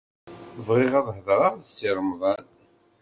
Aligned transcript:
Bɣiɣ 0.65 0.93
ad 0.99 1.07
hedṛeɣ 1.17 1.53
d 1.57 1.63
Si 1.67 1.89
Remḍan. 1.95 2.45